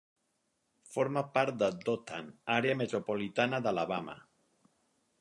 [0.93, 4.21] Forma part de Dothan, àrea metropolitana d'Alabama.